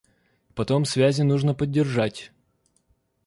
Потом 0.55 0.83
связи 0.85 1.21
нужно 1.21 1.53
поддержать. 1.53 2.31